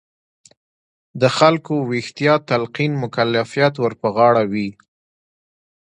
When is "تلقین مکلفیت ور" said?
2.49-3.93